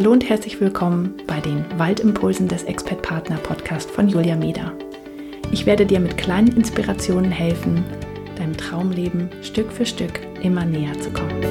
Hallo 0.00 0.12
und 0.12 0.26
herzlich 0.30 0.58
willkommen 0.62 1.14
bei 1.26 1.40
den 1.40 1.62
Waldimpulsen 1.78 2.48
des 2.48 2.62
Expert 2.62 3.02
Partner 3.02 3.36
Podcast 3.36 3.90
von 3.90 4.08
Julia 4.08 4.34
Meder. 4.34 4.72
Ich 5.52 5.66
werde 5.66 5.84
dir 5.84 6.00
mit 6.00 6.16
kleinen 6.16 6.56
Inspirationen 6.56 7.30
helfen, 7.30 7.84
deinem 8.38 8.56
Traumleben 8.56 9.28
Stück 9.42 9.70
für 9.70 9.84
Stück 9.84 10.18
immer 10.42 10.64
näher 10.64 10.98
zu 11.00 11.10
kommen. 11.10 11.44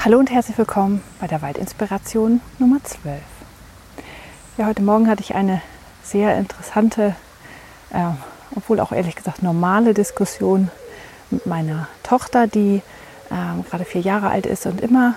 Hallo 0.00 0.18
und 0.18 0.32
herzlich 0.32 0.58
willkommen 0.58 1.04
bei 1.20 1.28
der 1.28 1.40
Waldinspiration 1.40 2.40
Nummer 2.58 2.82
12. 2.82 3.22
Ja, 4.58 4.66
heute 4.66 4.82
Morgen 4.82 5.06
hatte 5.06 5.22
ich 5.22 5.36
eine 5.36 5.62
sehr 6.02 6.36
interessante 6.36 7.14
äh, 7.92 8.10
obwohl 8.56 8.80
auch 8.80 8.92
ehrlich 8.92 9.16
gesagt 9.16 9.42
normale 9.42 9.94
Diskussion 9.94 10.70
mit 11.30 11.46
meiner 11.46 11.88
Tochter, 12.02 12.46
die 12.46 12.82
äh, 13.30 13.62
gerade 13.68 13.84
vier 13.84 14.02
Jahre 14.02 14.30
alt 14.30 14.46
ist 14.46 14.66
und 14.66 14.80
immer 14.80 15.14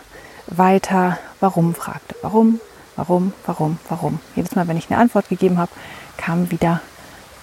weiter 0.47 1.17
warum 1.39 1.75
fragte. 1.75 2.15
Warum, 2.21 2.59
warum, 2.95 3.33
warum, 3.45 3.79
warum. 3.89 4.19
Jedes 4.35 4.55
Mal, 4.55 4.67
wenn 4.67 4.77
ich 4.77 4.89
eine 4.89 4.99
Antwort 4.99 5.29
gegeben 5.29 5.57
habe, 5.57 5.71
kam 6.17 6.51
wieder 6.51 6.81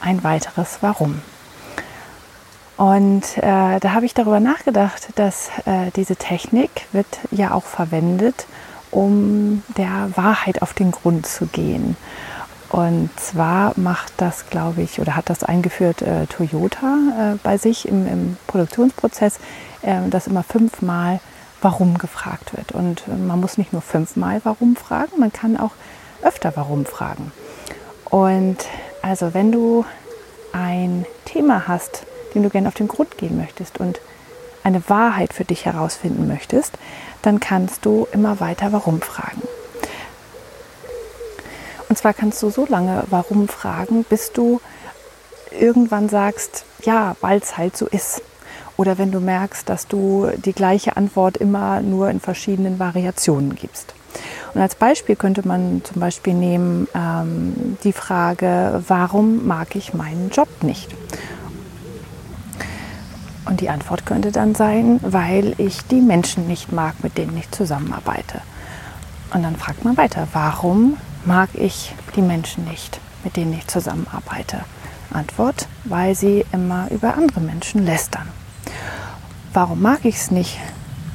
ein 0.01 0.25
weiteres 0.25 0.79
Warum. 0.81 1.21
Und 2.77 3.39
äh, 3.39 3.79
da 3.79 3.93
habe 3.93 4.07
ich 4.07 4.15
darüber 4.15 4.41
nachgedacht, 4.41 5.09
dass 5.17 5.51
äh, 5.67 5.91
diese 5.95 6.17
Technik 6.17 6.71
wird 6.93 7.07
ja 7.31 7.53
auch 7.53 7.65
verwendet, 7.65 8.47
um 8.91 9.63
der 9.77 10.11
Wahrheit 10.17 10.63
auf 10.63 10.75
den 10.75 10.91
Grund 10.91 11.27
zu 11.27 11.47
gehen. 11.47 11.97
Und 12.73 13.11
zwar 13.21 13.75
macht 13.77 14.15
das, 14.17 14.49
glaube 14.49 14.81
ich, 14.81 14.99
oder 14.99 15.15
hat 15.15 15.29
das 15.29 15.45
eingeführt 15.45 16.01
äh, 16.01 16.27
Toyota 16.27 17.35
äh, 17.35 17.37
bei 17.43 17.59
sich 17.59 17.87
im, 17.87 18.07
im 18.07 18.37
Produktionsprozess, 18.47 19.39
äh, 19.83 20.09
dass 20.09 20.27
immer 20.27 20.43
fünfmal 20.43 21.21
warum 21.61 21.99
gefragt 21.99 22.57
wird. 22.57 22.73
Und 22.73 23.07
äh, 23.09 23.11
man 23.15 23.41
muss 23.41 23.59
nicht 23.59 23.75
nur 23.75 23.83
fünfmal 23.83 24.41
warum 24.45 24.75
fragen, 24.75 25.21
man 25.21 25.31
kann 25.31 25.59
auch 25.59 25.73
öfter 26.23 26.53
warum 26.57 26.87
fragen. 26.87 27.31
Und 28.07 28.57
also 29.03 29.35
wenn 29.35 29.53
du 29.53 29.85
ein 30.55 31.05
Thema 31.27 31.69
hast, 31.69 32.07
dem 32.35 32.43
du 32.43 32.49
gerne 32.49 32.69
auf 32.69 32.75
den 32.75 32.89
Grund 32.89 33.19
gehen 33.19 33.37
möchtest 33.37 33.81
und 33.81 34.01
eine 34.65 34.89
Wahrheit 34.89 35.35
für 35.35 35.45
dich 35.45 35.67
herausfinden 35.67 36.27
möchtest, 36.27 36.79
dann 37.21 37.39
kannst 37.39 37.85
du 37.85 38.09
immer 38.13 38.41
weiter 38.41 38.73
warum 38.73 39.03
fragen. 39.03 39.43
Und 41.93 41.99
zwar 41.99 42.15
kannst 42.15 42.43
du 42.43 42.49
so 42.49 42.65
lange 42.67 43.05
warum 43.11 43.49
fragen, 43.49 44.05
bis 44.05 44.33
du 44.33 44.63
irgendwann 45.51 46.09
sagst, 46.09 46.65
ja, 46.85 47.17
weil 47.21 47.39
es 47.39 47.59
halt 47.59 47.77
so 47.77 47.87
ist. 47.87 48.23
Oder 48.79 48.97
wenn 48.97 49.13
du 49.13 49.21
merkst, 49.21 49.69
dass 49.69 49.89
du 49.89 50.31
die 50.43 50.55
gleiche 50.55 50.97
Antwort 50.97 51.37
immer 51.37 51.83
nur 51.83 52.09
in 52.09 52.19
verschiedenen 52.19 52.79
Variationen 52.79 53.57
gibst. 53.57 53.93
Und 54.55 54.63
als 54.63 54.75
Beispiel 54.75 55.17
könnte 55.17 55.47
man 55.47 55.83
zum 55.85 56.01
Beispiel 56.01 56.33
nehmen 56.33 56.89
ähm, 56.95 57.77
die 57.85 57.93
Frage, 57.93 58.83
warum 58.89 59.47
mag 59.47 59.77
ich 59.77 59.93
meinen 59.93 60.31
Job 60.31 60.49
nicht? 60.63 60.89
Und 63.45 63.61
die 63.61 63.69
Antwort 63.69 64.07
könnte 64.07 64.33
dann 64.33 64.55
sein, 64.55 64.99
weil 65.03 65.53
ich 65.59 65.83
die 65.89 66.01
Menschen 66.01 66.47
nicht 66.47 66.73
mag, 66.73 66.95
mit 67.03 67.19
denen 67.19 67.37
ich 67.37 67.51
zusammenarbeite. 67.51 68.41
Und 69.35 69.43
dann 69.43 69.57
fragt 69.57 69.85
man 69.85 69.99
weiter, 69.99 70.27
warum 70.33 70.97
mag 71.25 71.51
ich 71.55 71.95
die 72.17 72.23
Menschen 72.23 72.65
nicht, 72.65 73.01
mit 73.25 73.37
denen 73.37 73.53
ich 73.53 73.67
zusammenarbeite? 73.67 74.65
Antwort, 75.13 75.69
weil 75.85 76.15
sie 76.15 76.45
immer 76.53 76.91
über 76.91 77.15
andere 77.15 77.41
Menschen 77.41 77.85
lästern. 77.85 78.29
Warum 79.53 79.83
mag 79.83 80.05
ich 80.05 80.17
es 80.17 80.31
nicht, 80.31 80.59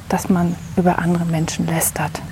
dass 0.08 0.28
man 0.28 0.56
über 0.76 0.98
andere 0.98 1.24
Menschen 1.24 1.66
lästert? 1.66 2.22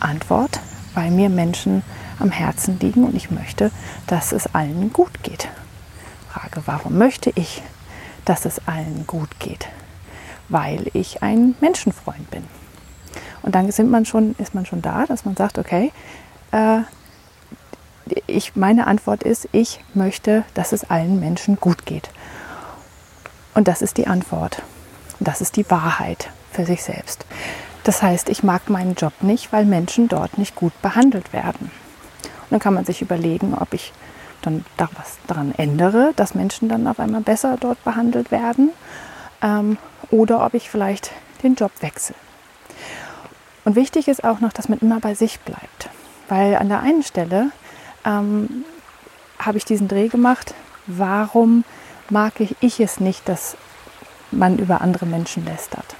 Antwort, 0.00 0.60
weil 0.94 1.10
mir 1.10 1.30
Menschen 1.30 1.82
am 2.18 2.30
Herzen 2.30 2.78
liegen 2.78 3.04
und 3.04 3.14
ich 3.14 3.30
möchte, 3.30 3.70
dass 4.06 4.32
es 4.32 4.54
allen 4.54 4.92
gut 4.92 5.22
geht. 5.22 5.48
Frage, 6.30 6.62
warum 6.66 6.98
möchte 6.98 7.32
ich, 7.34 7.62
dass 8.24 8.44
es 8.44 8.60
allen 8.66 9.06
gut 9.06 9.40
geht? 9.40 9.68
Weil 10.48 10.90
ich 10.92 11.22
ein 11.22 11.54
Menschenfreund 11.60 12.30
bin. 12.30 12.44
Und 13.42 13.54
dann 13.54 13.70
sind 13.70 13.90
man 13.90 14.04
schon, 14.04 14.34
ist 14.38 14.54
man 14.54 14.66
schon 14.66 14.82
da, 14.82 15.06
dass 15.06 15.24
man 15.24 15.36
sagt, 15.36 15.58
okay, 15.58 15.92
äh, 16.54 16.82
ich, 18.26 18.54
meine 18.54 18.86
Antwort 18.86 19.22
ist, 19.22 19.48
ich 19.52 19.80
möchte, 19.94 20.44
dass 20.54 20.72
es 20.72 20.88
allen 20.90 21.20
Menschen 21.20 21.56
gut 21.56 21.86
geht. 21.86 22.10
Und 23.54 23.68
das 23.68 23.82
ist 23.82 23.96
die 23.96 24.06
Antwort. 24.06 24.62
Das 25.20 25.40
ist 25.40 25.56
die 25.56 25.68
Wahrheit 25.70 26.28
für 26.52 26.66
sich 26.66 26.82
selbst. 26.82 27.24
Das 27.84 28.02
heißt, 28.02 28.28
ich 28.28 28.42
mag 28.42 28.68
meinen 28.70 28.94
Job 28.94 29.12
nicht, 29.20 29.52
weil 29.52 29.64
Menschen 29.64 30.08
dort 30.08 30.38
nicht 30.38 30.54
gut 30.54 30.72
behandelt 30.82 31.32
werden. 31.32 31.70
Und 32.42 32.50
dann 32.50 32.60
kann 32.60 32.74
man 32.74 32.84
sich 32.84 33.02
überlegen, 33.02 33.54
ob 33.54 33.72
ich 33.74 33.92
dann 34.42 34.64
da 34.76 34.88
was 34.96 35.18
daran 35.26 35.54
ändere, 35.56 36.12
dass 36.16 36.34
Menschen 36.34 36.68
dann 36.68 36.86
auf 36.86 37.00
einmal 37.00 37.22
besser 37.22 37.56
dort 37.58 37.82
behandelt 37.84 38.30
werden 38.30 38.70
ähm, 39.42 39.78
oder 40.10 40.44
ob 40.44 40.54
ich 40.54 40.68
vielleicht 40.68 41.12
den 41.42 41.54
Job 41.54 41.72
wechsle. 41.80 42.14
Und 43.64 43.76
wichtig 43.76 44.08
ist 44.08 44.24
auch 44.24 44.40
noch, 44.40 44.52
dass 44.52 44.68
man 44.68 44.78
immer 44.80 45.00
bei 45.00 45.14
sich 45.14 45.40
bleibt. 45.40 45.88
Weil 46.28 46.56
an 46.56 46.68
der 46.68 46.80
einen 46.80 47.02
Stelle 47.02 47.50
ähm, 48.04 48.64
habe 49.38 49.58
ich 49.58 49.64
diesen 49.64 49.88
Dreh 49.88 50.08
gemacht, 50.08 50.54
warum 50.86 51.64
mag 52.10 52.40
ich, 52.40 52.56
ich 52.60 52.80
es 52.80 53.00
nicht, 53.00 53.28
dass 53.28 53.56
man 54.30 54.58
über 54.58 54.80
andere 54.80 55.06
Menschen 55.06 55.44
lästert. 55.44 55.96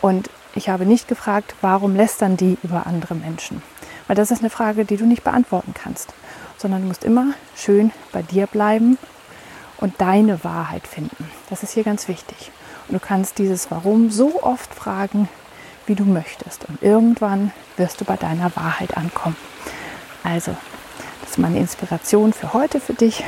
Und 0.00 0.30
ich 0.54 0.68
habe 0.68 0.86
nicht 0.86 1.08
gefragt, 1.08 1.54
warum 1.60 1.96
lästern 1.96 2.36
die 2.36 2.58
über 2.62 2.86
andere 2.86 3.14
Menschen. 3.14 3.62
Weil 4.06 4.16
das 4.16 4.30
ist 4.30 4.40
eine 4.40 4.50
Frage, 4.50 4.84
die 4.84 4.96
du 4.96 5.06
nicht 5.06 5.24
beantworten 5.24 5.74
kannst, 5.74 6.12
sondern 6.56 6.82
du 6.82 6.88
musst 6.88 7.04
immer 7.04 7.34
schön 7.56 7.90
bei 8.12 8.22
dir 8.22 8.46
bleiben 8.46 8.98
und 9.78 10.00
deine 10.00 10.44
Wahrheit 10.44 10.86
finden. 10.86 11.30
Das 11.50 11.62
ist 11.62 11.72
hier 11.72 11.84
ganz 11.84 12.08
wichtig. 12.08 12.50
Und 12.88 12.94
du 12.94 13.00
kannst 13.00 13.38
dieses 13.38 13.70
Warum 13.70 14.10
so 14.10 14.42
oft 14.42 14.74
fragen, 14.74 15.28
wie 15.86 15.94
du 15.94 16.04
möchtest. 16.04 16.64
Und 16.68 16.82
irgendwann 16.82 17.52
wirst 17.76 18.00
du 18.00 18.04
bei 18.04 18.16
deiner 18.16 18.54
Wahrheit 18.56 18.96
ankommen. 18.96 19.36
Also, 20.22 20.56
das 21.20 21.32
ist 21.32 21.38
meine 21.38 21.58
Inspiration 21.58 22.32
für 22.32 22.52
heute 22.52 22.80
für 22.80 22.94
dich. 22.94 23.24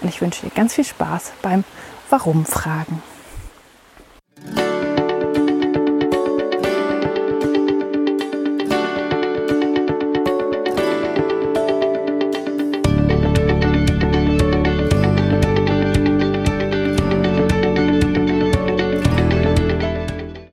Und 0.00 0.08
ich 0.08 0.20
wünsche 0.20 0.46
dir 0.46 0.50
ganz 0.50 0.74
viel 0.74 0.84
Spaß 0.84 1.32
beim 1.42 1.64
Warum-Fragen. 2.10 3.02